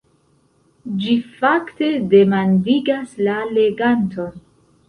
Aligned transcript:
Ĝi 1.03 1.17
fakte 1.41 1.91
demandigas 2.15 3.15
la 3.29 3.37
leganton. 3.59 4.45